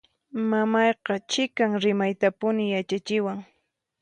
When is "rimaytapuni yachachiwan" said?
1.83-3.39